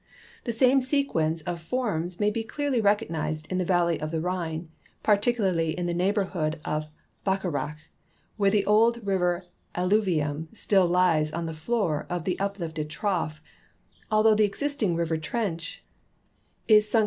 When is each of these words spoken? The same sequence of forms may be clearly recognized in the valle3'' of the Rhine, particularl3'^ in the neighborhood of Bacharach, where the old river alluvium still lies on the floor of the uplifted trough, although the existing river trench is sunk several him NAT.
The 0.45 0.51
same 0.51 0.81
sequence 0.81 1.43
of 1.43 1.61
forms 1.61 2.19
may 2.19 2.31
be 2.31 2.43
clearly 2.43 2.81
recognized 2.81 3.45
in 3.51 3.59
the 3.59 3.65
valle3'' 3.65 4.01
of 4.01 4.09
the 4.09 4.19
Rhine, 4.19 4.67
particularl3'^ 5.03 5.75
in 5.75 5.85
the 5.85 5.93
neighborhood 5.93 6.59
of 6.65 6.87
Bacharach, 7.23 7.77
where 8.35 8.49
the 8.49 8.65
old 8.65 9.05
river 9.05 9.45
alluvium 9.75 10.47
still 10.53 10.87
lies 10.87 11.31
on 11.31 11.45
the 11.45 11.53
floor 11.53 12.07
of 12.09 12.23
the 12.23 12.39
uplifted 12.39 12.89
trough, 12.89 13.43
although 14.09 14.33
the 14.33 14.43
existing 14.43 14.95
river 14.95 15.17
trench 15.17 15.83
is 16.67 16.85
sunk 16.85 16.89
several 16.91 16.97
him 16.97 16.97
NAT. 16.97 16.99